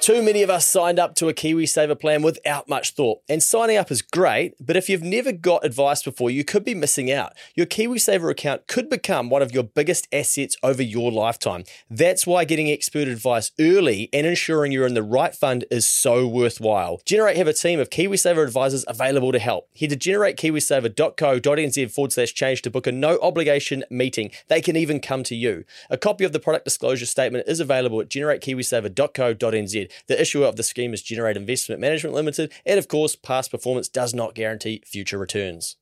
Too 0.00 0.22
many 0.22 0.42
of 0.42 0.48
us 0.48 0.66
signed 0.66 0.98
up 0.98 1.16
to 1.16 1.28
a 1.28 1.34
KiwiSaver 1.34 1.98
plan 2.00 2.22
without 2.22 2.68
much 2.68 2.92
thought. 2.92 3.20
And 3.28 3.42
signing 3.42 3.76
up 3.76 3.90
is 3.90 4.00
great, 4.00 4.54
but 4.58 4.76
if 4.76 4.88
you've 4.88 5.02
never 5.02 5.32
got 5.32 5.64
advice 5.64 6.02
before, 6.02 6.30
you 6.30 6.44
could 6.44 6.64
be 6.64 6.74
missing 6.74 7.10
out. 7.10 7.34
Your 7.54 7.66
KiwiSaver 7.66 8.30
account 8.30 8.68
could 8.68 8.88
become 8.88 9.28
one 9.28 9.42
of 9.42 9.52
your 9.52 9.64
biggest 9.64 10.08
assets 10.12 10.56
over 10.62 10.82
your 10.82 11.10
lifetime. 11.10 11.64
That's 11.90 12.26
why 12.26 12.44
getting 12.44 12.70
expert 12.70 13.08
advice 13.08 13.50
early 13.60 14.08
and 14.12 14.26
ensuring 14.26 14.72
you're 14.72 14.86
in 14.86 14.94
the 14.94 15.02
right 15.02 15.34
fund 15.34 15.66
is 15.70 15.86
so 15.86 16.26
worthwhile. 16.26 17.02
Generate 17.04 17.36
have 17.36 17.48
a 17.48 17.52
team 17.52 17.80
of 17.80 17.90
KiwiSaver 17.90 18.42
advisors 18.42 18.84
available 18.88 19.32
to 19.32 19.38
help. 19.38 19.68
Head 19.78 19.90
to 19.90 19.96
generatekiwisaver.co.nz 19.96 21.90
forward 21.90 22.12
slash 22.12 22.32
change 22.32 22.62
to 22.62 22.70
book 22.70 22.86
a 22.86 22.92
no 22.92 23.18
obligation 23.20 23.84
meeting. 23.90 24.30
They 24.46 24.62
can 24.62 24.76
even 24.76 25.00
come 25.00 25.22
to 25.24 25.34
you. 25.34 25.64
A 25.90 25.98
copy 25.98 26.24
of 26.24 26.32
the 26.32 26.40
product 26.40 26.64
disclosure 26.64 27.04
statement 27.04 27.48
is 27.48 27.60
available 27.60 28.00
at 28.00 28.08
generatekiwisaver.co.nz. 28.08 29.88
The 30.06 30.20
issuer 30.20 30.46
of 30.46 30.56
the 30.56 30.62
scheme 30.62 30.94
is 30.94 31.02
Generate 31.02 31.36
Investment 31.36 31.80
Management 31.80 32.14
Limited, 32.14 32.52
and 32.64 32.78
of 32.78 32.88
course, 32.88 33.16
past 33.16 33.50
performance 33.50 33.88
does 33.88 34.14
not 34.14 34.34
guarantee 34.34 34.82
future 34.86 35.18
returns. 35.18 35.76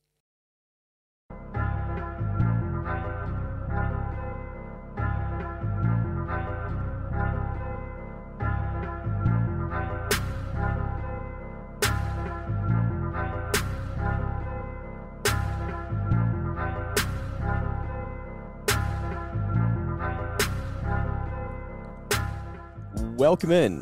Welcome 23.17 23.51
in. 23.51 23.81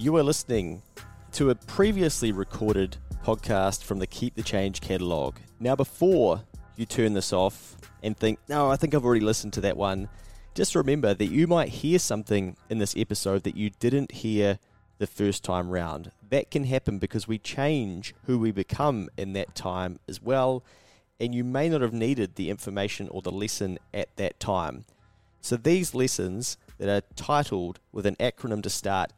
You 0.00 0.16
are 0.16 0.22
listening 0.22 0.80
to 1.32 1.50
a 1.50 1.54
previously 1.54 2.32
recorded 2.32 2.96
podcast 3.22 3.84
from 3.84 3.98
the 3.98 4.06
Keep 4.06 4.34
the 4.34 4.42
Change 4.42 4.80
catalogue. 4.80 5.38
Now, 5.60 5.76
before 5.76 6.40
you 6.74 6.86
turn 6.86 7.12
this 7.12 7.34
off 7.34 7.76
and 8.02 8.16
think, 8.16 8.38
no, 8.48 8.70
I 8.70 8.76
think 8.76 8.94
I've 8.94 9.04
already 9.04 9.20
listened 9.20 9.52
to 9.52 9.60
that 9.60 9.76
one, 9.76 10.08
just 10.54 10.74
remember 10.74 11.12
that 11.12 11.26
you 11.26 11.46
might 11.46 11.68
hear 11.68 11.98
something 11.98 12.56
in 12.70 12.78
this 12.78 12.94
episode 12.96 13.42
that 13.42 13.58
you 13.58 13.68
didn't 13.78 14.12
hear 14.12 14.58
the 14.96 15.06
first 15.06 15.44
time 15.44 15.68
round. 15.68 16.12
That 16.30 16.50
can 16.50 16.64
happen 16.64 16.98
because 16.98 17.28
we 17.28 17.36
change 17.36 18.14
who 18.24 18.38
we 18.38 18.52
become 18.52 19.10
in 19.18 19.34
that 19.34 19.54
time 19.54 20.00
as 20.08 20.22
well, 20.22 20.64
and 21.20 21.34
you 21.34 21.44
may 21.44 21.68
not 21.68 21.82
have 21.82 21.92
needed 21.92 22.36
the 22.36 22.48
information 22.48 23.06
or 23.10 23.20
the 23.20 23.30
lesson 23.30 23.78
at 23.92 24.16
that 24.16 24.40
time. 24.40 24.86
So, 25.42 25.56
these 25.56 25.94
lessons 25.94 26.56
that 26.78 26.88
are 26.88 27.06
titled 27.16 27.80
with 27.92 28.06
an 28.06 28.16
acronym 28.16 28.62
to 28.62 28.70
start, 28.70 29.12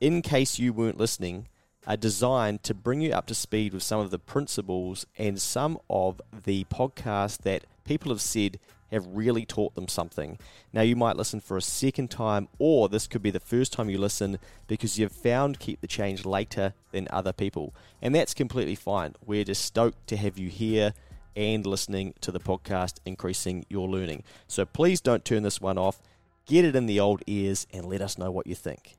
in 0.00 0.22
case 0.22 0.58
you 0.58 0.72
weren't 0.72 0.98
listening, 0.98 1.48
are 1.86 1.96
designed 1.96 2.62
to 2.62 2.74
bring 2.74 3.00
you 3.00 3.12
up 3.12 3.26
to 3.26 3.34
speed 3.34 3.72
with 3.72 3.82
some 3.82 4.00
of 4.00 4.10
the 4.10 4.18
principles 4.18 5.06
and 5.18 5.40
some 5.40 5.78
of 5.88 6.20
the 6.44 6.64
podcasts 6.64 7.38
that 7.38 7.64
people 7.84 8.10
have 8.10 8.20
said 8.20 8.58
have 8.90 9.06
really 9.06 9.46
taught 9.46 9.74
them 9.74 9.88
something. 9.88 10.38
Now, 10.72 10.82
you 10.82 10.96
might 10.96 11.16
listen 11.16 11.40
for 11.40 11.56
a 11.56 11.62
second 11.62 12.10
time, 12.10 12.48
or 12.58 12.88
this 12.88 13.06
could 13.06 13.22
be 13.22 13.30
the 13.30 13.40
first 13.40 13.72
time 13.72 13.88
you 13.88 13.98
listen 13.98 14.38
because 14.66 14.98
you've 14.98 15.12
found 15.12 15.60
Keep 15.60 15.80
the 15.80 15.86
Change 15.86 16.24
later 16.24 16.74
than 16.90 17.06
other 17.10 17.32
people. 17.32 17.74
And 18.02 18.14
that's 18.14 18.34
completely 18.34 18.74
fine. 18.74 19.14
We're 19.24 19.44
just 19.44 19.64
stoked 19.64 20.06
to 20.08 20.16
have 20.16 20.38
you 20.38 20.48
here 20.48 20.92
and 21.36 21.64
listening 21.64 22.14
to 22.20 22.32
the 22.32 22.40
podcast, 22.40 22.98
increasing 23.04 23.64
your 23.68 23.88
learning. 23.88 24.24
So 24.48 24.66
please 24.66 25.00
don't 25.00 25.24
turn 25.24 25.44
this 25.44 25.60
one 25.60 25.78
off. 25.78 26.02
Get 26.46 26.64
it 26.64 26.74
in 26.74 26.86
the 26.86 26.98
old 26.98 27.22
ears 27.28 27.68
and 27.72 27.86
let 27.86 28.02
us 28.02 28.18
know 28.18 28.32
what 28.32 28.46
you 28.48 28.56
think. 28.56 28.96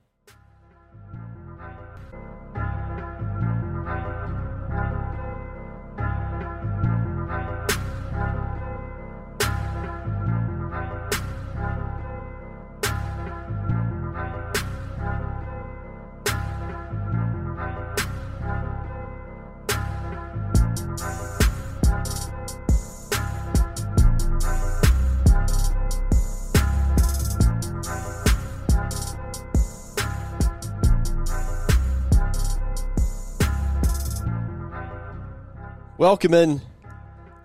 Welcome 36.02 36.34
in. 36.34 36.60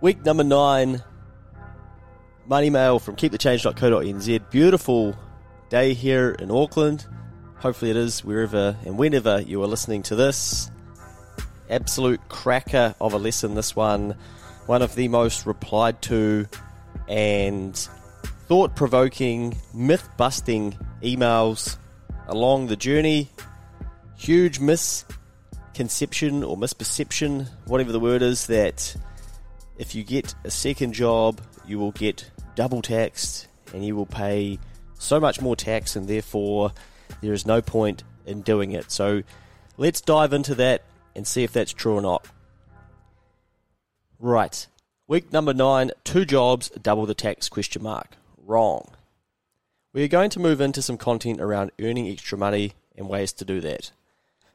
Week 0.02 0.26
number 0.26 0.44
nine. 0.44 1.04
Money 2.48 2.72
mail 2.72 2.98
from 2.98 3.16
keepthechange.co.nz. 3.16 4.50
Beautiful 4.50 5.16
day 5.70 5.94
here 5.94 6.32
in 6.32 6.50
Auckland. 6.50 7.06
Hopefully, 7.58 7.92
it 7.92 7.98
is 7.98 8.26
wherever 8.26 8.76
and 8.84 8.98
whenever 8.98 9.42
you 9.42 9.62
are 9.62 9.68
listening 9.68 10.02
to 10.02 10.16
this. 10.16 10.72
Absolute 11.70 12.20
cracker 12.30 12.96
of 13.00 13.14
a 13.14 13.20
lesson, 13.20 13.54
this 13.54 13.76
one. 13.76 14.18
One 14.66 14.82
of 14.82 14.96
the 14.96 15.08
most 15.08 15.46
replied 15.46 16.02
to 16.04 16.48
and 17.08 17.76
thought 18.48 18.76
provoking, 18.76 19.56
myth 19.72 20.10
busting 20.18 20.76
emails 21.04 21.78
along 22.28 22.66
the 22.70 22.76
journey. 22.76 23.30
Huge 24.16 24.60
miss 24.60 25.06
conception 25.78 26.44
or 26.44 26.58
misperception, 26.58 27.48
whatever 27.68 27.92
the 27.92 28.00
word 28.00 28.24
is, 28.24 28.48
that 28.48 28.96
if 29.78 29.94
you 29.94 30.04
get 30.04 30.34
a 30.44 30.50
second 30.50 30.94
job, 30.94 31.40
you 31.68 31.78
will 31.78 31.92
get 31.92 32.32
double 32.56 32.82
taxed 32.82 33.48
and 33.76 33.86
you 33.86 33.96
will 33.96 34.08
pay 34.08 34.58
so 34.98 35.20
much 35.20 35.40
more 35.40 35.56
tax, 35.56 35.96
and 35.96 36.08
therefore 36.08 36.72
there 37.22 37.32
is 37.32 37.46
no 37.46 37.62
point 37.62 38.04
in 38.26 38.42
doing 38.42 38.72
it. 38.72 38.90
So 38.90 39.22
let's 39.78 40.02
dive 40.02 40.34
into 40.34 40.56
that 40.56 40.82
and 41.16 41.28
see 41.28 41.44
if 41.44 41.54
that's 41.54 41.74
true 41.74 41.94
or 41.94 42.02
not. 42.02 42.26
Right. 44.18 44.66
Week 45.08 45.32
number 45.32 45.54
nine, 45.54 45.92
two 46.04 46.26
jobs, 46.26 46.70
double 46.72 47.06
the 47.06 47.14
tax 47.14 47.50
question 47.50 47.84
mark. 47.84 48.18
Wrong. 48.36 48.90
We 49.94 50.04
are 50.04 50.08
going 50.08 50.32
to 50.32 50.40
move 50.40 50.60
into 50.60 50.82
some 50.82 50.98
content 50.98 51.40
around 51.40 51.72
earning 51.80 52.08
extra 52.08 52.36
money 52.36 52.74
and 52.96 53.08
ways 53.08 53.32
to 53.34 53.46
do 53.46 53.62
that. 53.62 53.92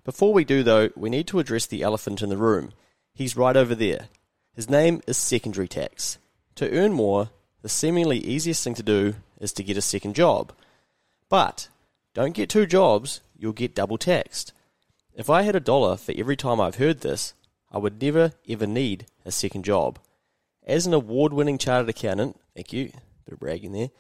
Before 0.04 0.32
we 0.32 0.44
do, 0.44 0.62
though, 0.62 0.90
we 0.96 1.10
need 1.10 1.28
to 1.28 1.38
address 1.38 1.66
the 1.66 1.82
elephant 1.82 2.22
in 2.22 2.28
the 2.28 2.36
room. 2.36 2.72
He's 3.14 3.36
right 3.36 3.56
over 3.56 3.74
there. 3.74 4.08
His 4.54 4.68
name 4.68 5.00
is 5.06 5.16
secondary 5.16 5.68
tax. 5.68 6.18
To 6.56 6.70
earn 6.70 6.92
more, 6.92 7.30
the 7.62 7.68
seemingly 7.68 8.18
easiest 8.18 8.64
thing 8.64 8.74
to 8.74 8.82
do 8.82 9.14
is 9.40 9.52
to 9.54 9.62
get 9.62 9.76
a 9.76 9.82
second 9.82 10.14
job. 10.14 10.52
But 11.28 11.68
don't 12.14 12.34
get 12.34 12.50
two 12.50 12.66
jobs, 12.66 13.20
you'll 13.38 13.52
get 13.52 13.74
double 13.74 13.96
taxed. 13.96 14.52
If 15.14 15.30
I 15.30 15.42
had 15.42 15.54
a 15.54 15.60
dollar 15.60 15.96
for 15.96 16.12
every 16.16 16.36
time 16.36 16.60
I've 16.60 16.76
heard 16.76 17.00
this, 17.00 17.34
I 17.70 17.78
would 17.78 18.02
never 18.02 18.32
ever 18.48 18.66
need 18.66 19.06
a 19.24 19.30
second 19.30 19.64
job. 19.64 19.98
As 20.66 20.86
an 20.86 20.94
award 20.94 21.32
winning 21.32 21.58
chartered 21.58 21.88
accountant, 21.88 22.38
thank 22.54 22.72
you, 22.72 22.86
bit 23.24 23.34
of 23.34 23.40
bragging 23.40 23.72
there, 23.72 23.90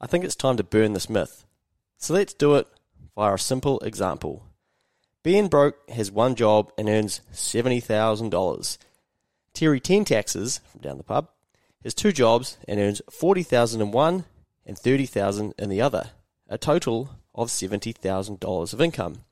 I 0.00 0.06
think 0.06 0.24
it's 0.24 0.36
time 0.36 0.56
to 0.58 0.64
burn 0.64 0.92
this 0.92 1.10
myth. 1.10 1.44
So 1.98 2.14
let's 2.14 2.34
do 2.34 2.54
it 2.56 2.68
via 3.14 3.34
a 3.34 3.38
simple 3.38 3.80
example. 3.80 4.44
Ben 5.26 5.48
Broke 5.48 5.90
has 5.90 6.08
one 6.08 6.36
job 6.36 6.70
and 6.78 6.88
earns 6.88 7.20
$70,000. 7.32 8.78
Terry 9.54 9.80
Ten 9.80 10.04
Taxes, 10.04 10.60
from 10.70 10.82
down 10.82 10.98
the 10.98 11.02
pub, 11.02 11.30
has 11.82 11.94
two 11.94 12.12
jobs 12.12 12.58
and 12.68 12.78
earns 12.78 13.02
40000 13.10 13.80
in 13.80 13.90
one 13.90 14.24
and 14.64 14.78
30000 14.78 15.52
in 15.58 15.68
the 15.68 15.80
other, 15.80 16.10
a 16.48 16.56
total 16.56 17.10
of 17.34 17.48
$70,000 17.48 18.72
of 18.72 18.80
income. 18.80 19.24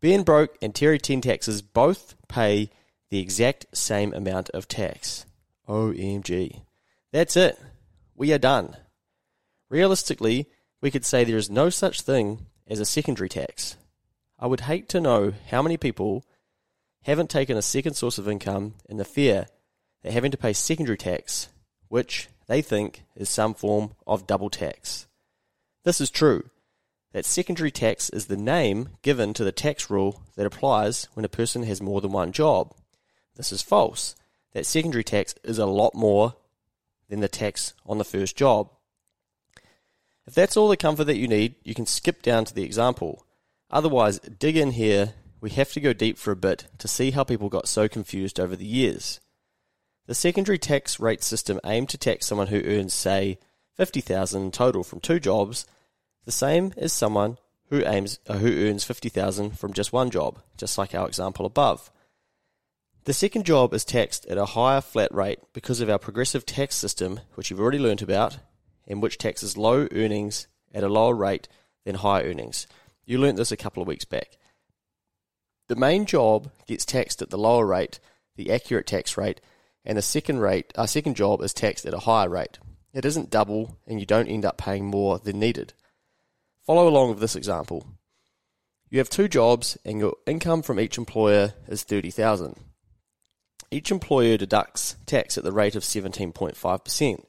Ben 0.00 0.22
Broke 0.22 0.56
and 0.62 0.72
Terry 0.72 1.00
Ten 1.00 1.20
Taxes 1.20 1.60
both 1.60 2.14
pay 2.28 2.70
the 3.10 3.18
exact 3.18 3.66
same 3.76 4.14
amount 4.14 4.48
of 4.50 4.68
tax. 4.68 5.26
OMG. 5.68 6.62
That's 7.10 7.36
it. 7.36 7.58
We 8.14 8.32
are 8.32 8.38
done. 8.38 8.76
Realistically, 9.68 10.46
we 10.80 10.92
could 10.92 11.04
say 11.04 11.24
there 11.24 11.36
is 11.36 11.50
no 11.50 11.68
such 11.68 12.02
thing 12.02 12.46
as 12.68 12.78
a 12.78 12.84
secondary 12.84 13.28
tax. 13.28 13.76
I 14.38 14.46
would 14.46 14.62
hate 14.62 14.88
to 14.90 15.00
know 15.00 15.32
how 15.48 15.62
many 15.62 15.76
people 15.76 16.24
haven't 17.02 17.30
taken 17.30 17.56
a 17.56 17.62
second 17.62 17.94
source 17.94 18.18
of 18.18 18.28
income 18.28 18.74
in 18.88 18.96
the 18.96 19.04
fear 19.04 19.46
that 20.02 20.12
having 20.12 20.30
to 20.30 20.36
pay 20.36 20.52
secondary 20.52 20.98
tax, 20.98 21.48
which 21.88 22.28
they 22.46 22.60
think 22.60 23.04
is 23.14 23.28
some 23.28 23.54
form 23.54 23.92
of 24.06 24.26
double 24.26 24.50
tax. 24.50 25.06
This 25.84 26.00
is 26.00 26.10
true. 26.10 26.50
that 27.14 27.24
secondary 27.24 27.70
tax 27.70 28.10
is 28.10 28.26
the 28.26 28.36
name 28.36 28.88
given 29.02 29.32
to 29.32 29.44
the 29.44 29.52
tax 29.52 29.88
rule 29.88 30.20
that 30.34 30.46
applies 30.46 31.08
when 31.14 31.24
a 31.24 31.28
person 31.28 31.62
has 31.62 31.80
more 31.80 32.00
than 32.00 32.10
one 32.10 32.32
job. 32.32 32.74
This 33.36 33.52
is 33.52 33.62
false. 33.62 34.16
That 34.52 34.66
secondary 34.66 35.04
tax 35.04 35.34
is 35.44 35.58
a 35.58 35.66
lot 35.66 35.94
more 35.94 36.34
than 37.08 37.20
the 37.20 37.28
tax 37.28 37.72
on 37.86 37.98
the 37.98 38.04
first 38.04 38.36
job. 38.36 38.68
If 40.26 40.34
that's 40.34 40.56
all 40.56 40.68
the 40.68 40.76
comfort 40.76 41.04
that 41.04 41.16
you 41.16 41.28
need, 41.28 41.54
you 41.62 41.74
can 41.74 41.86
skip 41.86 42.20
down 42.20 42.44
to 42.46 42.54
the 42.54 42.64
example. 42.64 43.23
Otherwise, 43.74 44.20
dig 44.20 44.56
in 44.56 44.70
here. 44.70 45.14
We 45.40 45.50
have 45.50 45.72
to 45.72 45.80
go 45.80 45.92
deep 45.92 46.16
for 46.16 46.30
a 46.30 46.36
bit 46.36 46.68
to 46.78 46.88
see 46.88 47.10
how 47.10 47.24
people 47.24 47.48
got 47.48 47.68
so 47.68 47.88
confused 47.88 48.38
over 48.38 48.54
the 48.54 48.64
years. 48.64 49.20
The 50.06 50.14
secondary 50.14 50.58
tax 50.58 51.00
rate 51.00 51.24
system 51.24 51.58
aimed 51.66 51.88
to 51.88 51.98
tax 51.98 52.24
someone 52.24 52.46
who 52.46 52.62
earns, 52.64 52.94
say, 52.94 53.38
50,000 53.74 54.54
total 54.54 54.84
from 54.84 55.00
two 55.00 55.18
jobs 55.18 55.66
the 56.24 56.32
same 56.32 56.72
as 56.76 56.92
someone 56.92 57.36
who 57.68 57.84
aims 57.84 58.20
uh, 58.28 58.34
who 58.34 58.66
earns 58.66 58.84
50,000 58.84 59.58
from 59.58 59.72
just 59.72 59.92
one 59.92 60.10
job, 60.10 60.40
just 60.56 60.78
like 60.78 60.94
our 60.94 61.08
example 61.08 61.44
above. 61.44 61.90
The 63.04 63.12
second 63.12 63.44
job 63.44 63.74
is 63.74 63.84
taxed 63.84 64.24
at 64.26 64.38
a 64.38 64.46
higher 64.46 64.80
flat 64.80 65.12
rate 65.12 65.40
because 65.52 65.80
of 65.80 65.90
our 65.90 65.98
progressive 65.98 66.46
tax 66.46 66.76
system, 66.76 67.20
which 67.34 67.50
you've 67.50 67.60
already 67.60 67.78
learnt 67.78 68.00
about, 68.00 68.38
and 68.86 69.02
which 69.02 69.18
taxes 69.18 69.56
low 69.56 69.88
earnings 69.92 70.46
at 70.72 70.84
a 70.84 70.88
lower 70.88 71.14
rate 71.14 71.48
than 71.84 71.96
high 71.96 72.22
earnings. 72.22 72.66
You 73.06 73.18
learnt 73.18 73.36
this 73.36 73.52
a 73.52 73.56
couple 73.56 73.82
of 73.82 73.88
weeks 73.88 74.04
back. 74.04 74.38
The 75.68 75.76
main 75.76 76.06
job 76.06 76.50
gets 76.66 76.84
taxed 76.84 77.22
at 77.22 77.30
the 77.30 77.38
lower 77.38 77.66
rate, 77.66 78.00
the 78.36 78.52
accurate 78.52 78.86
tax 78.86 79.16
rate, 79.16 79.40
and 79.84 79.98
the 79.98 80.02
second 80.02 80.40
rate, 80.40 80.72
our 80.76 80.86
second 80.86 81.16
job 81.16 81.42
is 81.42 81.52
taxed 81.52 81.86
at 81.86 81.94
a 81.94 82.00
higher 82.00 82.28
rate. 82.28 82.58
It 82.92 83.04
isn't 83.04 83.30
double, 83.30 83.78
and 83.86 84.00
you 84.00 84.06
don't 84.06 84.28
end 84.28 84.44
up 84.44 84.56
paying 84.56 84.86
more 84.86 85.18
than 85.18 85.38
needed. 85.38 85.74
Follow 86.64 86.88
along 86.88 87.10
with 87.10 87.20
this 87.20 87.36
example. 87.36 87.86
You 88.88 88.98
have 88.98 89.10
two 89.10 89.28
jobs 89.28 89.76
and 89.84 89.98
your 89.98 90.14
income 90.26 90.62
from 90.62 90.78
each 90.78 90.96
employer 90.96 91.54
is 91.66 91.82
30,000. 91.82 92.56
Each 93.70 93.90
employer 93.90 94.36
deducts 94.36 94.96
tax 95.04 95.36
at 95.36 95.44
the 95.44 95.52
rate 95.52 95.74
of 95.74 95.82
17.5%. 95.82 97.24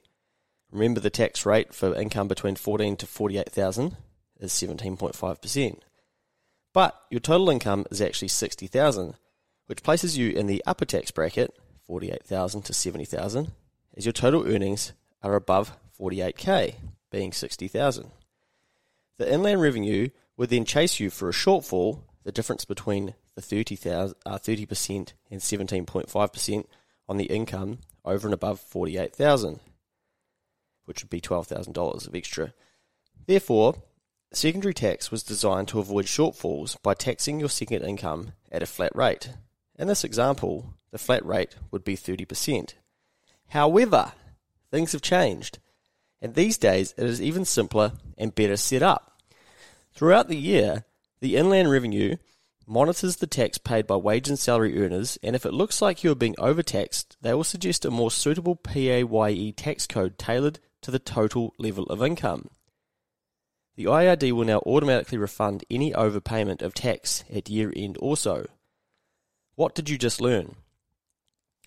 Remember 0.70 1.00
the 1.00 1.10
tax 1.10 1.44
rate 1.44 1.74
for 1.74 1.94
income 1.94 2.28
between 2.28 2.54
14 2.54 2.96
to 2.96 3.06
48,000 3.06 3.96
is 4.40 4.52
17.5%. 4.52 5.78
But 6.72 7.00
your 7.10 7.20
total 7.20 7.50
income 7.50 7.86
is 7.90 8.00
actually 8.00 8.28
60,000, 8.28 9.14
which 9.66 9.82
places 9.82 10.18
you 10.18 10.30
in 10.30 10.46
the 10.46 10.62
upper 10.66 10.84
tax 10.84 11.10
bracket, 11.10 11.56
48,000 11.86 12.62
to 12.62 12.72
70,000, 12.72 13.52
as 13.96 14.04
your 14.04 14.12
total 14.12 14.46
earnings 14.46 14.92
are 15.22 15.34
above 15.34 15.76
48k, 15.98 16.74
being 17.10 17.32
60,000. 17.32 18.10
The 19.18 19.32
inland 19.32 19.62
revenue 19.62 20.10
would 20.36 20.50
then 20.50 20.64
chase 20.64 21.00
you 21.00 21.08
for 21.08 21.28
a 21.28 21.32
shortfall, 21.32 22.00
the 22.24 22.32
difference 22.32 22.64
between 22.64 23.14
the 23.34 23.42
30, 23.42 23.76
uh, 23.88 24.12
30% 24.26 25.12
and 25.30 25.40
17.5% 25.40 26.66
on 27.08 27.16
the 27.16 27.24
income 27.24 27.78
over 28.04 28.26
and 28.26 28.34
above 28.34 28.60
48,000, 28.60 29.60
which 30.84 31.02
would 31.02 31.10
be 31.10 31.20
$12,000 31.20 32.06
of 32.06 32.14
extra. 32.14 32.52
Therefore, 33.26 33.82
secondary 34.36 34.74
tax 34.74 35.10
was 35.10 35.22
designed 35.22 35.68
to 35.68 35.78
avoid 35.78 36.04
shortfalls 36.04 36.76
by 36.82 36.94
taxing 36.94 37.40
your 37.40 37.48
second 37.48 37.82
income 37.82 38.32
at 38.52 38.62
a 38.62 38.66
flat 38.66 38.94
rate. 38.94 39.30
In 39.78 39.88
this 39.88 40.04
example, 40.04 40.74
the 40.90 40.98
flat 40.98 41.24
rate 41.24 41.56
would 41.70 41.84
be 41.84 41.96
30%. 41.96 42.74
However, 43.48 44.12
things 44.70 44.92
have 44.92 45.02
changed. 45.02 45.58
And 46.20 46.34
these 46.34 46.58
days, 46.58 46.94
it 46.96 47.04
is 47.04 47.22
even 47.22 47.44
simpler 47.44 47.92
and 48.16 48.34
better 48.34 48.56
set 48.56 48.82
up. 48.82 49.20
Throughout 49.94 50.28
the 50.28 50.36
year, 50.36 50.84
the 51.20 51.36
Inland 51.36 51.70
Revenue 51.70 52.16
monitors 52.66 53.16
the 53.16 53.26
tax 53.26 53.58
paid 53.58 53.86
by 53.86 53.96
wage 53.96 54.28
and 54.28 54.38
salary 54.38 54.82
earners, 54.82 55.18
and 55.22 55.36
if 55.36 55.46
it 55.46 55.54
looks 55.54 55.80
like 55.80 56.02
you 56.02 56.10
are 56.10 56.16
being 56.16 56.34
overtaxed, 56.38 57.16
they 57.22 57.32
will 57.32 57.44
suggest 57.44 57.84
a 57.84 57.90
more 57.90 58.10
suitable 58.10 58.56
PAYE 58.56 59.52
tax 59.56 59.86
code 59.86 60.18
tailored 60.18 60.58
to 60.82 60.90
the 60.90 60.98
total 60.98 61.54
level 61.58 61.84
of 61.84 62.02
income. 62.02 62.48
The 63.76 63.84
IRD 63.84 64.32
will 64.32 64.46
now 64.46 64.62
automatically 64.64 65.18
refund 65.18 65.64
any 65.70 65.92
overpayment 65.92 66.62
of 66.62 66.72
tax 66.72 67.24
at 67.32 67.50
year 67.50 67.72
end 67.76 67.98
also. 67.98 68.46
What 69.54 69.74
did 69.74 69.90
you 69.90 69.98
just 69.98 70.20
learn? 70.20 70.56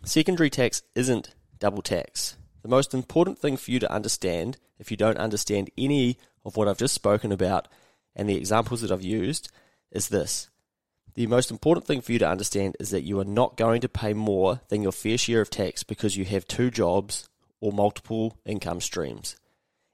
Secondary 0.03 0.49
tax 0.49 0.81
isn't 0.95 1.35
double 1.59 1.83
tax. 1.83 2.35
The 2.63 2.67
most 2.67 2.93
important 2.93 3.37
thing 3.37 3.57
for 3.57 3.69
you 3.69 3.79
to 3.79 3.91
understand, 3.91 4.57
if 4.79 4.89
you 4.89 4.97
don't 4.97 5.17
understand 5.17 5.69
any 5.77 6.17
of 6.43 6.57
what 6.57 6.67
I've 6.67 6.77
just 6.77 6.95
spoken 6.95 7.31
about 7.31 7.67
and 8.15 8.27
the 8.27 8.37
examples 8.37 8.81
that 8.81 8.91
I've 8.91 9.03
used, 9.03 9.49
is 9.91 10.09
this. 10.09 10.49
The 11.13 11.27
most 11.27 11.51
important 11.51 11.85
thing 11.85 12.01
for 12.01 12.11
you 12.11 12.19
to 12.19 12.29
understand 12.29 12.75
is 12.79 12.89
that 12.89 13.03
you 13.03 13.19
are 13.19 13.25
not 13.25 13.57
going 13.57 13.81
to 13.81 13.89
pay 13.89 14.13
more 14.13 14.61
than 14.69 14.81
your 14.81 14.91
fair 14.91 15.17
share 15.17 15.41
of 15.41 15.49
tax 15.49 15.83
because 15.83 16.17
you 16.17 16.25
have 16.25 16.47
two 16.47 16.71
jobs 16.71 17.29
or 17.61 17.71
multiple 17.71 18.37
income 18.45 18.81
streams. 18.81 19.35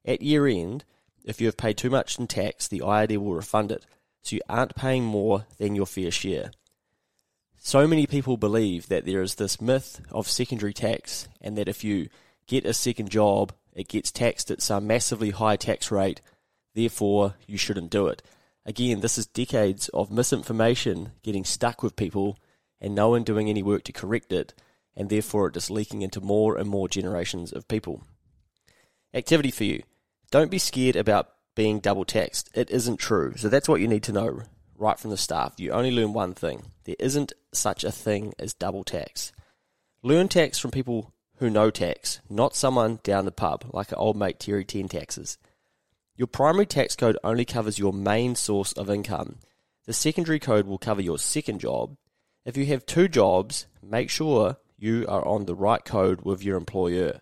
At 0.06 0.21
year 0.21 0.47
end, 0.47 0.85
if 1.25 1.42
you 1.42 1.48
have 1.48 1.57
paid 1.57 1.77
too 1.77 1.89
much 1.89 2.18
in 2.19 2.27
tax, 2.27 2.68
the 2.68 2.80
IRD 2.80 3.18
will 3.18 3.33
refund 3.33 3.72
it, 3.72 3.86
so 4.22 4.36
you 4.36 4.42
aren't 4.48 4.75
paying 4.75 5.04
more 5.04 5.45
than 5.57 5.75
your 5.75 5.86
fair 5.86 6.12
share. 6.12 6.51
So 7.57 7.88
many 7.88 8.06
people 8.06 8.38
believe 8.38 8.88
that 8.89 9.06
there 9.06 9.22
is 9.22 9.36
this 9.36 9.60
myth 9.60 10.01
of 10.12 10.27
secondary 10.27 10.74
tax 10.74 11.27
and 11.42 11.57
that 11.57 11.68
if 11.68 11.83
you 11.83 12.10
get 12.48 12.66
a 12.66 12.74
second 12.74 13.10
job, 13.10 13.54
it 13.74 13.88
gets 13.88 14.12
taxed 14.12 14.51
at 14.51 14.62
some 14.62 14.86
massively 14.86 15.31
high 15.31 15.56
tax 15.56 15.92
rate, 15.92 16.22
therefore 16.75 17.33
you 17.48 17.57
shouldn't 17.57 17.89
do 17.89 18.07
it. 18.07 18.22
Again, 18.68 19.00
this 19.00 19.18
is 19.18 19.25
decades 19.25 19.89
of 19.89 20.12
misinformation 20.12 21.12
getting 21.24 21.44
stuck 21.44 21.81
with 21.81 21.95
people 21.95 22.38
and 22.80 22.94
no 22.94 23.10
one 23.10 23.24
doing 23.24 23.50
any 23.50 23.63
work 23.63 23.83
to 23.86 23.92
correct 23.92 24.31
it, 24.31 24.54
and 24.95 25.10
therefore 25.10 25.48
it 25.48 25.54
just 25.54 25.72
leaking 25.72 26.01
into 26.01 26.22
more 26.22 26.57
and 26.57 26.69
more 26.69 26.88
generations 26.88 27.51
of 27.51 27.68
people. 27.68 28.04
Activity 29.13 29.50
for 29.50 29.63
you. 29.63 29.81
Don't 30.31 30.51
be 30.51 30.60
scared 30.60 30.95
about 30.95 31.30
being 31.56 31.80
double 31.80 32.06
taxed. 32.06 32.50
It 32.54 32.69
isn't 32.69 32.98
true. 32.98 33.33
So 33.38 33.50
that's 33.50 33.69
what 33.69 33.81
you 33.81 33.88
need 33.88 34.04
to 34.04 34.12
know 34.12 34.42
right 34.77 35.00
from 35.00 35.12
the 35.12 35.18
start. 35.18 35.60
You 35.60 35.72
only 35.72 35.92
learn 35.92 36.13
one 36.13 36.33
thing. 36.33 36.63
There 36.83 36.95
isn't 37.00 37.33
such 37.54 37.83
a 37.83 37.92
thing 37.92 38.33
as 38.38 38.54
double 38.54 38.83
tax. 38.83 39.31
Learn 40.04 40.27
tax 40.27 40.60
from 40.60 40.72
people 40.72 41.13
who 41.38 41.50
know 41.50 41.69
tax, 41.69 42.22
not 42.30 42.56
someone 42.56 43.00
down 43.04 43.25
the 43.25 43.31
pub 43.31 43.66
like 43.74 43.92
an 43.92 43.98
old 43.98 44.18
mate 44.18 44.39
Terry 44.39 44.63
10 44.63 44.88
taxes. 44.88 45.38
Your 46.16 46.27
primary 46.27 46.66
tax 46.66 46.95
code 46.95 47.18
only 47.24 47.44
covers 47.44 47.80
your 47.80 47.92
main 47.92 48.36
source 48.36 48.72
of 48.74 48.89
income. 48.89 49.38
The 49.86 49.94
secondary 49.94 50.39
code 50.39 50.66
will 50.66 50.77
cover 50.77 51.01
your 51.01 51.18
second 51.18 51.60
job. 51.60 51.98
If 52.45 52.56
you 52.56 52.66
have 52.68 52.86
two 52.86 53.07
jobs, 53.07 53.66
make 53.84 54.10
sure 54.10 54.58
you 54.77 55.05
are 55.08 55.25
on 55.27 55.46
the 55.46 55.55
right 55.55 55.84
code 55.84 56.22
with 56.22 56.44
your 56.44 56.58
employer. 56.58 57.22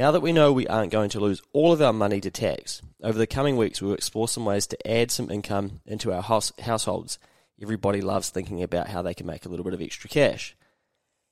Now 0.00 0.12
that 0.12 0.22
we 0.22 0.32
know 0.32 0.50
we 0.50 0.66
aren't 0.66 0.92
going 0.92 1.10
to 1.10 1.20
lose 1.20 1.42
all 1.52 1.74
of 1.74 1.82
our 1.82 1.92
money 1.92 2.22
to 2.22 2.30
tax, 2.30 2.80
over 3.02 3.18
the 3.18 3.26
coming 3.26 3.58
weeks 3.58 3.82
we 3.82 3.88
will 3.88 3.94
explore 3.94 4.28
some 4.28 4.46
ways 4.46 4.66
to 4.68 4.90
add 4.90 5.10
some 5.10 5.30
income 5.30 5.80
into 5.84 6.10
our 6.10 6.22
house, 6.22 6.54
households. 6.58 7.18
Everybody 7.60 8.00
loves 8.00 8.30
thinking 8.30 8.62
about 8.62 8.88
how 8.88 9.02
they 9.02 9.12
can 9.12 9.26
make 9.26 9.44
a 9.44 9.50
little 9.50 9.62
bit 9.62 9.74
of 9.74 9.82
extra 9.82 10.08
cash. 10.08 10.56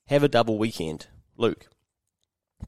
Have 0.05 0.21
a 0.21 0.27
double 0.27 0.59
weekend. 0.59 1.07
Luke. 1.35 1.65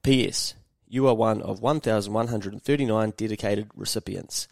P.S. 0.02 0.54
You 0.88 1.06
are 1.06 1.14
one 1.14 1.40
of 1.40 1.62
1,139 1.62 3.12
dedicated 3.16 3.70
recipients. 3.76 4.48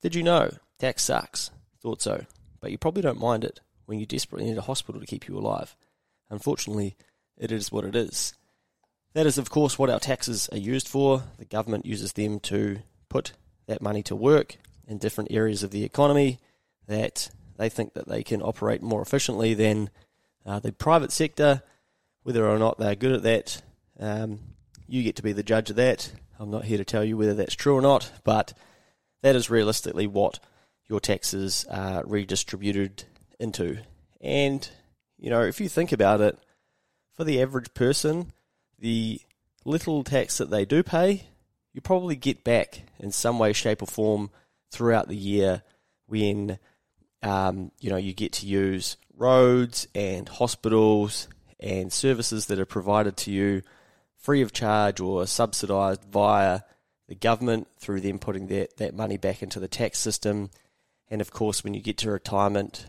Did 0.00 0.14
you 0.14 0.22
know? 0.22 0.48
Tax 0.78 1.02
sucks. 1.02 1.50
Thought 1.82 2.02
so. 2.02 2.24
But 2.60 2.70
you 2.70 2.78
probably 2.78 3.02
don't 3.02 3.18
mind 3.18 3.42
it 3.42 3.58
when 3.86 3.98
you 3.98 4.06
desperately 4.06 4.48
need 4.48 4.58
a 4.58 4.62
hospital 4.62 5.00
to 5.00 5.08
keep 5.08 5.26
you 5.26 5.36
alive. 5.36 5.74
Unfortunately, 6.30 6.96
it 7.36 7.50
is 7.50 7.72
what 7.72 7.84
it 7.84 7.96
is. 7.96 8.34
That 9.14 9.26
is, 9.26 9.38
of 9.38 9.48
course, 9.48 9.78
what 9.78 9.90
our 9.90 10.00
taxes 10.00 10.48
are 10.50 10.58
used 10.58 10.88
for. 10.88 11.22
The 11.38 11.44
government 11.44 11.86
uses 11.86 12.12
them 12.12 12.40
to 12.40 12.78
put 13.08 13.32
that 13.66 13.80
money 13.80 14.02
to 14.04 14.16
work 14.16 14.56
in 14.88 14.98
different 14.98 15.30
areas 15.30 15.62
of 15.62 15.70
the 15.70 15.84
economy 15.84 16.40
that 16.88 17.30
they 17.56 17.68
think 17.68 17.94
that 17.94 18.08
they 18.08 18.24
can 18.24 18.42
operate 18.42 18.82
more 18.82 19.00
efficiently 19.00 19.54
than 19.54 19.88
uh, 20.44 20.58
the 20.58 20.72
private 20.72 21.12
sector. 21.12 21.62
Whether 22.24 22.46
or 22.46 22.58
not 22.58 22.78
they're 22.78 22.96
good 22.96 23.12
at 23.12 23.22
that, 23.22 23.62
um, 24.00 24.40
you 24.88 25.02
get 25.04 25.16
to 25.16 25.22
be 25.22 25.32
the 25.32 25.42
judge 25.42 25.70
of 25.70 25.76
that. 25.76 26.10
I'm 26.40 26.50
not 26.50 26.64
here 26.64 26.78
to 26.78 26.84
tell 26.84 27.04
you 27.04 27.16
whether 27.16 27.34
that's 27.34 27.54
true 27.54 27.76
or 27.76 27.82
not, 27.82 28.10
but 28.24 28.52
that 29.22 29.36
is 29.36 29.48
realistically 29.48 30.08
what 30.08 30.40
your 30.88 31.00
taxes 31.00 31.64
are 31.70 32.02
redistributed 32.04 33.04
into. 33.38 33.78
And, 34.20 34.68
you 35.18 35.30
know, 35.30 35.42
if 35.42 35.60
you 35.60 35.68
think 35.68 35.92
about 35.92 36.20
it, 36.20 36.36
for 37.14 37.22
the 37.22 37.40
average 37.40 37.72
person, 37.74 38.32
the 38.78 39.20
little 39.64 40.04
tax 40.04 40.38
that 40.38 40.50
they 40.50 40.64
do 40.64 40.82
pay, 40.82 41.26
you 41.72 41.80
probably 41.80 42.16
get 42.16 42.44
back 42.44 42.82
in 42.98 43.10
some 43.10 43.38
way, 43.38 43.52
shape, 43.52 43.82
or 43.82 43.86
form 43.86 44.30
throughout 44.70 45.08
the 45.08 45.16
year 45.16 45.62
when 46.06 46.58
um, 47.22 47.70
you 47.80 47.90
know 47.90 47.96
you 47.96 48.12
get 48.12 48.32
to 48.32 48.46
use 48.46 48.96
roads 49.16 49.88
and 49.94 50.28
hospitals 50.28 51.28
and 51.60 51.92
services 51.92 52.46
that 52.46 52.58
are 52.58 52.66
provided 52.66 53.16
to 53.16 53.30
you 53.30 53.62
free 54.16 54.42
of 54.42 54.52
charge 54.52 55.00
or 55.00 55.26
subsidised 55.26 56.04
via 56.04 56.60
the 57.08 57.14
government 57.14 57.68
through 57.78 58.00
them 58.00 58.18
putting 58.18 58.46
that, 58.48 58.76
that 58.78 58.94
money 58.94 59.16
back 59.16 59.42
into 59.42 59.60
the 59.60 59.68
tax 59.68 59.98
system. 59.98 60.50
And 61.10 61.20
of 61.20 61.30
course, 61.30 61.62
when 61.62 61.74
you 61.74 61.82
get 61.82 61.98
to 61.98 62.10
retirement, 62.10 62.86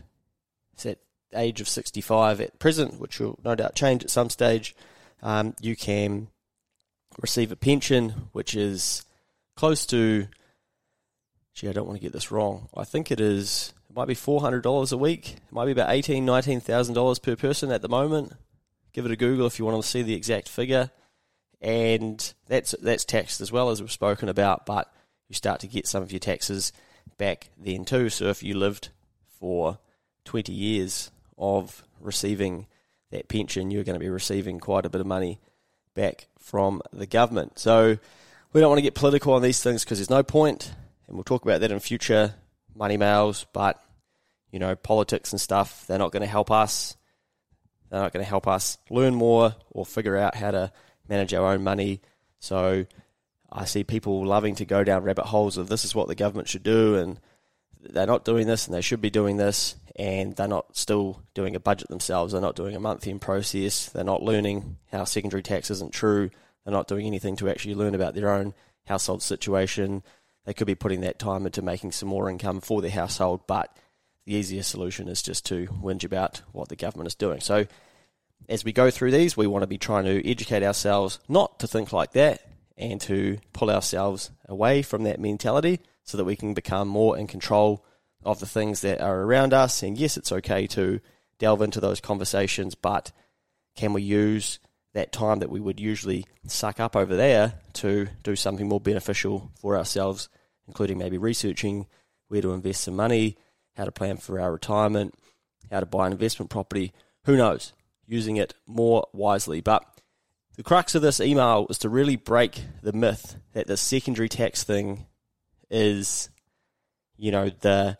it's 0.72 0.86
at 0.86 0.98
age 1.34 1.60
of 1.60 1.68
65 1.68 2.40
at 2.40 2.58
present, 2.58 2.98
which 2.98 3.20
will 3.20 3.38
no 3.44 3.54
doubt 3.54 3.74
change 3.74 4.02
at 4.02 4.10
some 4.10 4.30
stage, 4.30 4.74
um, 5.26 5.56
you 5.60 5.74
can 5.74 6.28
receive 7.20 7.50
a 7.50 7.56
pension, 7.56 8.28
which 8.30 8.54
is 8.54 9.04
close 9.56 9.84
to, 9.86 10.28
gee, 11.52 11.68
I 11.68 11.72
don't 11.72 11.88
want 11.88 11.98
to 11.98 12.02
get 12.02 12.12
this 12.12 12.30
wrong. 12.30 12.68
I 12.76 12.84
think 12.84 13.10
it 13.10 13.20
is, 13.20 13.74
it 13.90 13.96
might 13.96 14.06
be 14.06 14.14
$400 14.14 14.92
a 14.92 14.96
week. 14.96 15.30
It 15.30 15.52
might 15.52 15.64
be 15.64 15.72
about 15.72 15.88
$18,000, 15.88 16.22
$19,000 16.62 17.22
per 17.22 17.34
person 17.34 17.72
at 17.72 17.82
the 17.82 17.88
moment. 17.88 18.34
Give 18.92 19.04
it 19.04 19.10
a 19.10 19.16
Google 19.16 19.48
if 19.48 19.58
you 19.58 19.64
want 19.64 19.82
to 19.82 19.88
see 19.88 20.02
the 20.02 20.14
exact 20.14 20.48
figure. 20.48 20.92
And 21.60 22.32
that's, 22.46 22.76
that's 22.80 23.04
taxed 23.04 23.40
as 23.40 23.50
well 23.50 23.70
as 23.70 23.80
we've 23.80 23.90
spoken 23.90 24.28
about, 24.28 24.64
but 24.64 24.94
you 25.28 25.34
start 25.34 25.58
to 25.60 25.66
get 25.66 25.88
some 25.88 26.04
of 26.04 26.12
your 26.12 26.20
taxes 26.20 26.72
back 27.18 27.50
then 27.58 27.84
too. 27.84 28.10
So 28.10 28.26
if 28.26 28.44
you 28.44 28.56
lived 28.56 28.90
for 29.40 29.80
20 30.24 30.52
years 30.52 31.10
of 31.36 31.82
receiving 32.00 32.68
that 33.10 33.28
pension, 33.28 33.70
you're 33.70 33.84
going 33.84 33.98
to 33.98 34.04
be 34.04 34.08
receiving 34.08 34.58
quite 34.58 34.86
a 34.86 34.90
bit 34.90 35.00
of 35.00 35.06
money 35.06 35.40
back 35.94 36.28
from 36.38 36.82
the 36.92 37.06
government. 37.06 37.58
So 37.58 37.98
we 38.52 38.60
don't 38.60 38.70
want 38.70 38.78
to 38.78 38.82
get 38.82 38.94
political 38.94 39.34
on 39.34 39.42
these 39.42 39.62
things 39.62 39.84
because 39.84 39.98
there's 39.98 40.10
no 40.10 40.22
point, 40.22 40.72
and 41.06 41.16
we'll 41.16 41.24
talk 41.24 41.42
about 41.42 41.60
that 41.60 41.72
in 41.72 41.80
future 41.80 42.34
money 42.74 42.96
mails. 42.96 43.46
But 43.52 43.82
you 44.50 44.58
know, 44.58 44.74
politics 44.76 45.32
and 45.32 45.40
stuff, 45.40 45.86
they're 45.86 45.98
not 45.98 46.12
going 46.12 46.22
to 46.22 46.26
help 46.26 46.50
us. 46.50 46.96
They're 47.90 48.00
not 48.00 48.12
going 48.12 48.24
to 48.24 48.28
help 48.28 48.48
us 48.48 48.78
learn 48.90 49.14
more 49.14 49.54
or 49.70 49.86
figure 49.86 50.16
out 50.16 50.34
how 50.34 50.50
to 50.50 50.72
manage 51.08 51.34
our 51.34 51.52
own 51.52 51.62
money. 51.62 52.00
So 52.40 52.86
I 53.50 53.64
see 53.64 53.84
people 53.84 54.24
loving 54.26 54.54
to 54.56 54.64
go 54.64 54.84
down 54.84 55.04
rabbit 55.04 55.26
holes 55.26 55.56
of 55.56 55.68
this 55.68 55.84
is 55.84 55.94
what 55.94 56.08
the 56.08 56.14
government 56.14 56.48
should 56.48 56.62
do, 56.62 56.96
and 56.96 57.20
they're 57.92 58.06
not 58.06 58.24
doing 58.24 58.46
this, 58.46 58.66
and 58.66 58.74
they 58.74 58.80
should 58.80 59.00
be 59.00 59.10
doing 59.10 59.36
this, 59.36 59.76
and 59.96 60.34
they're 60.36 60.48
not 60.48 60.76
still 60.76 61.22
doing 61.34 61.56
a 61.56 61.60
budget 61.60 61.88
themselves. 61.88 62.32
They're 62.32 62.40
not 62.40 62.56
doing 62.56 62.76
a 62.76 62.80
month 62.80 63.06
end 63.06 63.20
process. 63.20 63.86
They're 63.86 64.04
not 64.04 64.22
learning 64.22 64.76
how 64.92 65.04
secondary 65.04 65.42
tax 65.42 65.70
isn't 65.70 65.92
true. 65.92 66.30
They're 66.64 66.72
not 66.72 66.88
doing 66.88 67.06
anything 67.06 67.36
to 67.36 67.48
actually 67.48 67.74
learn 67.74 67.94
about 67.94 68.14
their 68.14 68.30
own 68.32 68.54
household 68.86 69.22
situation. 69.22 70.02
They 70.44 70.54
could 70.54 70.66
be 70.66 70.74
putting 70.74 71.00
that 71.00 71.18
time 71.18 71.46
into 71.46 71.62
making 71.62 71.92
some 71.92 72.08
more 72.08 72.30
income 72.30 72.60
for 72.60 72.82
their 72.82 72.90
household, 72.90 73.46
but 73.46 73.76
the 74.24 74.34
easiest 74.34 74.70
solution 74.70 75.08
is 75.08 75.22
just 75.22 75.46
to 75.46 75.66
whinge 75.66 76.04
about 76.04 76.42
what 76.52 76.68
the 76.68 76.76
government 76.76 77.08
is 77.08 77.14
doing. 77.14 77.40
So, 77.40 77.66
as 78.48 78.64
we 78.64 78.72
go 78.72 78.90
through 78.90 79.12
these, 79.12 79.36
we 79.36 79.46
want 79.46 79.62
to 79.62 79.66
be 79.66 79.78
trying 79.78 80.04
to 80.04 80.28
educate 80.28 80.62
ourselves 80.62 81.18
not 81.28 81.58
to 81.60 81.66
think 81.66 81.92
like 81.92 82.12
that 82.12 82.42
and 82.76 83.00
to 83.00 83.38
pull 83.52 83.70
ourselves 83.70 84.30
away 84.46 84.82
from 84.82 85.04
that 85.04 85.18
mentality 85.18 85.80
so 86.06 86.16
that 86.16 86.24
we 86.24 86.36
can 86.36 86.54
become 86.54 86.88
more 86.88 87.18
in 87.18 87.26
control 87.26 87.84
of 88.24 88.40
the 88.40 88.46
things 88.46 88.80
that 88.80 89.00
are 89.00 89.22
around 89.22 89.52
us. 89.52 89.82
And 89.82 89.98
yes, 89.98 90.16
it's 90.16 90.32
okay 90.32 90.66
to 90.68 91.00
delve 91.38 91.60
into 91.60 91.80
those 91.80 92.00
conversations, 92.00 92.74
but 92.74 93.12
can 93.74 93.92
we 93.92 94.02
use 94.02 94.58
that 94.94 95.12
time 95.12 95.40
that 95.40 95.50
we 95.50 95.60
would 95.60 95.78
usually 95.78 96.24
suck 96.46 96.80
up 96.80 96.96
over 96.96 97.14
there 97.14 97.54
to 97.74 98.08
do 98.22 98.34
something 98.34 98.66
more 98.66 98.80
beneficial 98.80 99.50
for 99.60 99.76
ourselves, 99.76 100.30
including 100.66 100.96
maybe 100.96 101.18
researching 101.18 101.86
where 102.28 102.40
to 102.40 102.52
invest 102.52 102.84
some 102.84 102.96
money, 102.96 103.36
how 103.74 103.84
to 103.84 103.92
plan 103.92 104.16
for 104.16 104.40
our 104.40 104.52
retirement, 104.52 105.14
how 105.70 105.80
to 105.80 105.86
buy 105.86 106.06
an 106.06 106.12
investment 106.12 106.50
property. 106.50 106.92
Who 107.24 107.36
knows? 107.36 107.72
Using 108.06 108.36
it 108.36 108.54
more 108.66 109.06
wisely. 109.12 109.60
But 109.60 109.84
the 110.56 110.62
crux 110.62 110.94
of 110.94 111.02
this 111.02 111.20
email 111.20 111.66
is 111.68 111.78
to 111.78 111.88
really 111.88 112.16
break 112.16 112.62
the 112.82 112.92
myth 112.92 113.36
that 113.52 113.66
the 113.66 113.76
secondary 113.76 114.28
tax 114.28 114.64
thing 114.64 115.06
is, 115.70 116.28
you 117.16 117.30
know, 117.30 117.50
the 117.60 117.96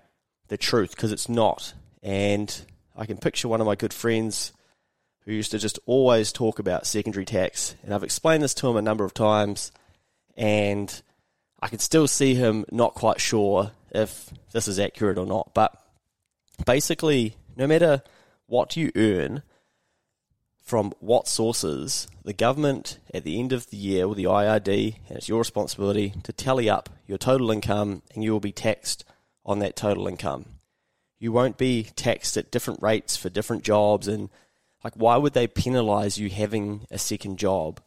the 0.49 0.57
truth 0.57 0.91
because 0.91 1.13
it's 1.13 1.29
not. 1.29 1.75
And 2.03 2.55
I 2.97 3.07
can 3.07 3.19
picture 3.19 3.49
one 3.49 3.61
of 3.61 3.67
my 3.67 3.75
good 3.75 3.93
friends 3.93 4.53
who 5.25 5.33
used 5.33 5.51
to 5.51 5.59
just 5.59 5.79
always 5.87 6.33
talk 6.33 6.59
about 6.59 6.87
secondary 6.87 7.25
tax, 7.25 7.75
and 7.83 7.93
I've 7.93 8.05
explained 8.05 8.43
this 8.43 8.55
to 8.55 8.69
him 8.69 8.77
a 8.77 8.83
number 8.83 9.05
of 9.05 9.13
times, 9.13 9.73
and 10.37 11.03
I 11.61 11.69
can 11.69 11.81
still 11.81 12.07
see 12.07 12.35
him 12.35 12.65
not 12.71 12.95
quite 12.95 13.21
sure 13.21 13.73
if 13.91 14.31
this 14.53 14.69
is 14.69 14.79
accurate 14.79 15.19
or 15.19 15.27
not. 15.27 15.53
But 15.53 15.75
basically, 16.65 17.37
no 17.57 17.67
matter 17.67 18.03
what 18.47 18.77
you 18.77 18.93
earn 18.95 19.43
from 20.67 20.93
what 20.99 21.29
sources, 21.29 22.09
the 22.25 22.33
government 22.33 22.99
at 23.15 23.23
the 23.23 23.39
end 23.39 23.53
of 23.53 23.71
the 23.71 23.77
year 23.77 24.09
with 24.09 24.19
the 24.19 24.25
IRD, 24.25 24.97
and 25.09 25.17
it's 25.17 25.29
your 25.29 25.39
responsibility 25.39 26.13
to 26.25 26.33
tally 26.33 26.69
up 26.69 26.91
your 27.07 27.19
total 27.19 27.53
income, 27.53 28.03
and 28.13 28.25
you 28.25 28.33
will 28.33 28.41
be 28.41 28.51
taxed 28.51 29.05
on 29.45 29.61
that 29.61 29.77
total 29.77 30.09
income. 30.09 30.45
You 31.21 31.31
won't 31.31 31.57
be 31.57 31.85
taxed 31.95 32.37
at 32.37 32.51
different 32.51 32.83
rates 32.83 33.17
for 33.17 33.29
different 33.29 33.63
jobs, 33.63 34.09
and 34.09 34.29
like, 34.83 34.95
why 34.95 35.17
would 35.17 35.35
they 35.35 35.47
penalize 35.47 36.19
you 36.19 36.29
having 36.31 36.85
a 36.91 36.99
second 36.99 37.39
job? 37.39 37.81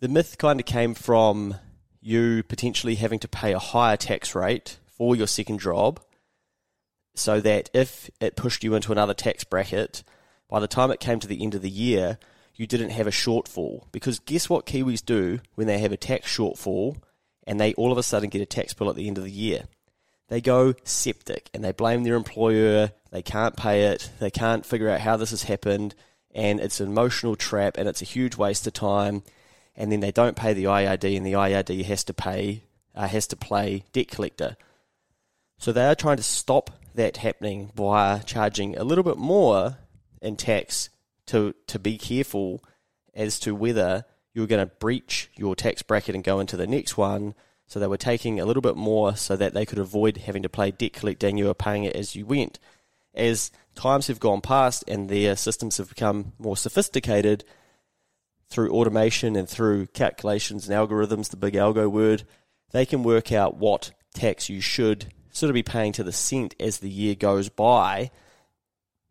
The 0.00 0.08
myth 0.08 0.36
kind 0.36 0.60
of 0.60 0.66
came 0.66 0.92
from 0.92 1.54
you 2.02 2.42
potentially 2.42 2.96
having 2.96 3.20
to 3.20 3.28
pay 3.28 3.54
a 3.54 3.58
higher 3.58 3.96
tax 3.96 4.34
rate 4.34 4.76
for 4.84 5.16
your 5.16 5.26
second 5.26 5.60
job 5.60 5.98
so 7.14 7.40
that 7.40 7.70
if 7.72 8.10
it 8.20 8.36
pushed 8.36 8.64
you 8.64 8.74
into 8.74 8.92
another 8.92 9.14
tax 9.14 9.44
bracket, 9.44 10.02
by 10.52 10.60
the 10.60 10.68
time 10.68 10.90
it 10.90 11.00
came 11.00 11.18
to 11.18 11.26
the 11.26 11.42
end 11.42 11.54
of 11.54 11.62
the 11.62 11.70
year, 11.70 12.18
you 12.54 12.66
didn't 12.66 12.90
have 12.90 13.06
a 13.06 13.10
shortfall. 13.10 13.84
Because 13.90 14.18
guess 14.18 14.50
what 14.50 14.66
Kiwis 14.66 15.02
do 15.02 15.38
when 15.54 15.66
they 15.66 15.78
have 15.78 15.92
a 15.92 15.96
tax 15.96 16.26
shortfall 16.26 16.98
and 17.46 17.58
they 17.58 17.72
all 17.72 17.90
of 17.90 17.96
a 17.96 18.02
sudden 18.02 18.28
get 18.28 18.42
a 18.42 18.46
tax 18.46 18.74
bill 18.74 18.90
at 18.90 18.96
the 18.96 19.08
end 19.08 19.16
of 19.16 19.24
the 19.24 19.30
year? 19.30 19.62
They 20.28 20.42
go 20.42 20.74
septic 20.84 21.48
and 21.54 21.64
they 21.64 21.72
blame 21.72 22.04
their 22.04 22.16
employer. 22.16 22.90
They 23.10 23.22
can't 23.22 23.56
pay 23.56 23.84
it. 23.84 24.10
They 24.18 24.30
can't 24.30 24.66
figure 24.66 24.90
out 24.90 25.00
how 25.00 25.16
this 25.16 25.30
has 25.30 25.44
happened. 25.44 25.94
And 26.34 26.60
it's 26.60 26.80
an 26.80 26.88
emotional 26.88 27.34
trap 27.34 27.78
and 27.78 27.88
it's 27.88 28.02
a 28.02 28.04
huge 28.04 28.36
waste 28.36 28.66
of 28.66 28.74
time. 28.74 29.22
And 29.74 29.90
then 29.90 30.00
they 30.00 30.12
don't 30.12 30.36
pay 30.36 30.52
the 30.52 30.64
IRD 30.64 31.16
and 31.16 31.24
the 31.24 31.32
IRD 31.32 31.82
has 31.86 32.04
to 32.04 32.12
pay, 32.12 32.64
uh, 32.94 33.08
has 33.08 33.26
to 33.28 33.36
play 33.36 33.84
debt 33.94 34.08
collector. 34.08 34.58
So 35.56 35.72
they 35.72 35.86
are 35.86 35.94
trying 35.94 36.18
to 36.18 36.22
stop 36.22 36.68
that 36.94 37.16
happening 37.16 37.72
by 37.74 38.18
charging 38.18 38.76
a 38.76 38.84
little 38.84 39.02
bit 39.02 39.16
more 39.16 39.78
in 40.22 40.36
tax 40.36 40.88
to 41.26 41.54
to 41.66 41.78
be 41.78 41.98
careful 41.98 42.64
as 43.14 43.38
to 43.40 43.54
whether 43.54 44.04
you're 44.32 44.46
going 44.46 44.66
to 44.66 44.74
breach 44.76 45.30
your 45.36 45.54
tax 45.54 45.82
bracket 45.82 46.14
and 46.14 46.24
go 46.24 46.40
into 46.40 46.56
the 46.56 46.66
next 46.66 46.96
one. 46.96 47.34
So 47.66 47.78
they 47.78 47.86
were 47.86 47.98
taking 47.98 48.40
a 48.40 48.46
little 48.46 48.62
bit 48.62 48.76
more 48.76 49.16
so 49.16 49.36
that 49.36 49.54
they 49.54 49.66
could 49.66 49.78
avoid 49.78 50.18
having 50.18 50.42
to 50.42 50.48
play 50.48 50.70
debt 50.70 50.94
collector 50.94 51.26
and 51.26 51.38
you 51.38 51.46
were 51.46 51.54
paying 51.54 51.84
it 51.84 51.96
as 51.96 52.16
you 52.16 52.26
went. 52.26 52.58
As 53.14 53.50
times 53.74 54.06
have 54.06 54.20
gone 54.20 54.40
past 54.40 54.84
and 54.88 55.08
their 55.08 55.36
systems 55.36 55.76
have 55.76 55.90
become 55.90 56.32
more 56.38 56.56
sophisticated 56.56 57.44
through 58.48 58.70
automation 58.70 59.36
and 59.36 59.48
through 59.48 59.86
calculations 59.88 60.68
and 60.68 60.76
algorithms, 60.76 61.30
the 61.30 61.36
big 61.36 61.54
algo 61.54 61.90
word, 61.90 62.24
they 62.72 62.86
can 62.86 63.02
work 63.02 63.32
out 63.32 63.56
what 63.56 63.92
tax 64.14 64.48
you 64.48 64.60
should 64.60 65.12
sort 65.30 65.48
of 65.48 65.54
be 65.54 65.62
paying 65.62 65.92
to 65.92 66.04
the 66.04 66.12
cent 66.12 66.54
as 66.60 66.78
the 66.78 66.90
year 66.90 67.14
goes 67.14 67.48
by 67.48 68.10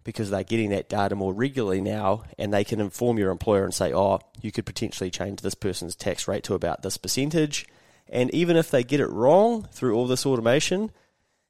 because 0.04 0.30
they're 0.30 0.44
getting 0.44 0.70
that 0.72 0.90
data 0.90 1.16
more 1.16 1.34
regularly 1.34 1.82
now 1.82 2.24
and 2.38 2.54
they 2.54 2.64
can 2.64 2.80
inform 2.80 3.18
your 3.18 3.32
employer 3.32 3.64
and 3.64 3.74
say, 3.74 3.94
oh, 3.94 4.20
you 4.42 4.52
could 4.52 4.66
potentially 4.66 5.12
change 5.12 5.42
this 5.42 5.56
person's 5.56 5.96
tax 5.96 6.28
rate 6.28 6.44
to 6.44 6.56
about 6.56 6.82
this 6.82 6.98
percentage. 6.98 7.68
And 8.10 8.34
even 8.34 8.58
if 8.58 8.72
they 8.72 8.84
get 8.84 9.00
it 9.00 9.08
wrong 9.08 9.68
through 9.72 9.96
all 9.96 10.08
this 10.08 10.26
automation, 10.26 10.92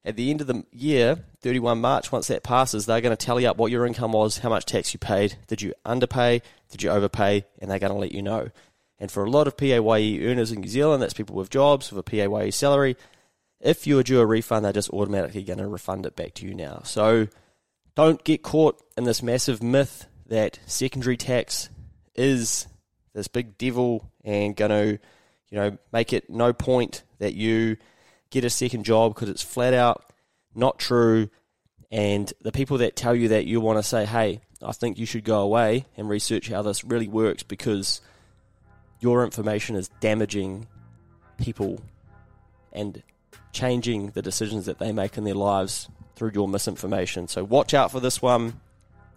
at 0.03 0.15
the 0.15 0.31
end 0.31 0.41
of 0.41 0.47
the 0.47 0.63
year, 0.71 1.23
31 1.41 1.79
March, 1.79 2.11
once 2.11 2.27
that 2.27 2.43
passes, 2.43 2.85
they're 2.85 3.01
going 3.01 3.15
to 3.15 3.25
tally 3.25 3.45
up 3.45 3.57
what 3.57 3.71
your 3.71 3.85
income 3.85 4.13
was, 4.13 4.39
how 4.39 4.49
much 4.49 4.65
tax 4.65 4.93
you 4.93 4.99
paid, 4.99 5.35
did 5.47 5.61
you 5.61 5.73
underpay, 5.85 6.41
did 6.69 6.81
you 6.81 6.89
overpay, 6.89 7.45
and 7.59 7.69
they're 7.69 7.79
going 7.79 7.93
to 7.93 7.97
let 7.97 8.11
you 8.11 8.21
know. 8.21 8.49
And 8.99 9.11
for 9.11 9.23
a 9.23 9.29
lot 9.29 9.47
of 9.47 9.57
PAYE 9.57 10.19
earners 10.23 10.51
in 10.51 10.61
New 10.61 10.67
Zealand, 10.67 11.01
that's 11.01 11.13
people 11.13 11.35
with 11.35 11.49
jobs 11.49 11.91
with 11.91 11.99
a 11.99 12.03
PAYE 12.03 12.51
salary, 12.51 12.95
if 13.59 13.85
you 13.85 13.99
are 13.99 14.03
due 14.03 14.19
a 14.19 14.25
refund, 14.25 14.65
they're 14.65 14.73
just 14.73 14.89
automatically 14.89 15.43
going 15.43 15.59
to 15.59 15.67
refund 15.67 16.05
it 16.05 16.15
back 16.15 16.33
to 16.35 16.47
you 16.47 16.53
now. 16.53 16.81
So 16.83 17.27
don't 17.95 18.23
get 18.23 18.43
caught 18.43 18.81
in 18.97 19.03
this 19.03 19.21
massive 19.21 19.61
myth 19.61 20.07
that 20.27 20.59
secondary 20.65 21.17
tax 21.17 21.69
is 22.15 22.67
this 23.13 23.27
big 23.27 23.57
devil 23.57 24.09
and 24.23 24.55
going 24.55 24.71
to, 24.71 24.99
you 25.49 25.57
know, 25.57 25.77
make 25.91 26.13
it 26.13 26.29
no 26.29 26.53
point 26.53 27.03
that 27.19 27.33
you 27.33 27.77
get 28.29 28.45
a 28.45 28.49
second 28.49 28.85
job 28.85 29.13
because 29.13 29.29
it's 29.29 29.43
flat 29.43 29.73
out 29.73 30.11
not 30.55 30.79
true. 30.79 31.29
And 31.91 32.31
the 32.41 32.51
people 32.51 32.77
that 32.79 32.95
tell 32.95 33.15
you 33.15 33.29
that 33.29 33.45
you 33.45 33.59
want 33.59 33.79
to 33.79 33.83
say, 33.83 34.05
hey, 34.05 34.41
I 34.61 34.71
think 34.71 34.97
you 34.97 35.05
should 35.05 35.23
go 35.23 35.41
away 35.41 35.85
and 35.97 36.07
research 36.07 36.49
how 36.49 36.61
this 36.61 36.83
really 36.83 37.07
works 37.07 37.43
because 37.43 38.01
your 38.99 39.23
information 39.25 39.75
is 39.75 39.89
damaging 39.99 40.67
people 41.37 41.81
and 42.71 43.01
changing 43.51 44.11
the 44.11 44.21
decisions 44.21 44.67
that 44.67 44.79
they 44.79 44.91
make 44.91 45.17
in 45.17 45.23
their 45.23 45.35
lives 45.35 45.89
through 46.15 46.31
your 46.33 46.47
misinformation. 46.47 47.27
So 47.27 47.43
watch 47.43 47.73
out 47.73 47.91
for 47.91 47.99
this 47.99 48.21
one. 48.21 48.59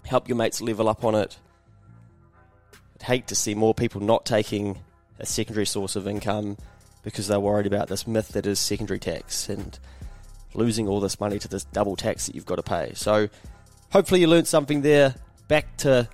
Help 0.05 0.29
your 0.29 0.37
mates 0.37 0.61
level 0.61 0.89
up 0.89 1.05
on 1.05 1.15
it. 1.15 1.39
I'd 2.97 3.03
hate 3.03 3.27
to 3.29 3.35
see 3.35 3.55
more 3.55 3.75
people 3.75 4.01
not 4.01 4.25
taking 4.25 4.79
a 5.19 5.27
secondary 5.27 5.67
source 5.67 5.97
of 5.97 6.07
income 6.07 6.57
because 7.03 7.29
they're 7.29 7.41
worried 7.41 7.67
about 7.67 7.89
this 7.89 8.07
myth 8.07 8.29
that 8.29 8.47
is 8.47 8.59
secondary 8.59 8.99
tax. 8.99 9.49
And 9.49 9.79
losing 10.55 10.89
all 10.89 11.01
this 11.01 11.21
money 11.21 11.39
to 11.39 11.49
this 11.49 11.65
double 11.65 11.97
tax 11.97 12.27
that 12.27 12.35
you've 12.35 12.47
got 12.47 12.57
to 12.57 12.63
pay. 12.63 12.93
So 12.95 13.29
hopefully 13.91 14.21
you 14.21 14.27
learned 14.27 14.47
something 14.47 14.83
there. 14.83 15.15
Back 15.49 15.77
to 15.79 16.09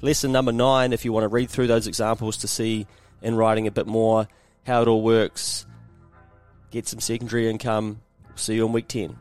lesson 0.00 0.32
number 0.32 0.52
nine 0.52 0.92
if 0.92 1.04
you 1.04 1.12
want 1.12 1.24
to 1.24 1.28
read 1.28 1.50
through 1.50 1.66
those 1.66 1.86
examples 1.86 2.38
to 2.38 2.48
see 2.48 2.86
in 3.22 3.34
writing 3.34 3.66
a 3.66 3.70
bit 3.70 3.86
more 3.86 4.28
how 4.66 4.82
it 4.82 4.88
all 4.88 5.02
works. 5.02 5.66
Get 6.70 6.88
some 6.88 7.00
secondary 7.00 7.48
income. 7.48 8.00
See 8.34 8.56
you 8.56 8.66
on 8.66 8.72
week 8.72 8.88
10. 8.88 9.16